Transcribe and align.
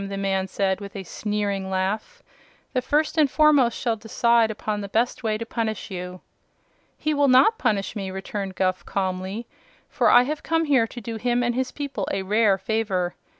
the 0.09 0.17
man 0.17 0.47
said, 0.47 0.81
with 0.81 0.95
a 0.95 1.03
sneering 1.03 1.69
laugh. 1.69 2.23
"The 2.73 2.81
First 2.81 3.19
and 3.19 3.29
Foremost 3.29 3.77
shall 3.77 3.95
decide 3.97 4.49
upon 4.49 4.81
the 4.81 4.89
best 4.89 5.21
way 5.21 5.37
to 5.37 5.45
punish 5.45 5.91
you." 5.91 6.21
"He 6.97 7.13
will 7.13 7.27
not 7.27 7.59
punish 7.59 7.95
me," 7.95 8.09
returned 8.09 8.55
Guph, 8.55 8.83
calmly, 8.83 9.45
"for 9.89 10.09
I 10.09 10.23
have 10.23 10.41
come 10.41 10.65
here 10.65 10.87
to 10.87 10.99
do 11.01 11.17
him 11.17 11.43
and 11.43 11.53
his 11.53 11.71
people 11.71 12.07
a 12.11 12.23
rare 12.23 12.57
favor. 12.57 13.13